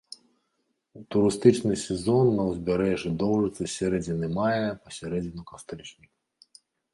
Турыстычны 1.15 1.75
сезон 1.81 2.27
на 2.39 2.43
ўзбярэжжы 2.51 3.09
доўжыцца 3.25 3.59
з 3.65 3.69
сярэдзіны 3.75 4.31
мая 4.39 4.67
па 4.87 4.97
сярэдзіну 4.97 5.41
кастрычніка. 5.53 6.61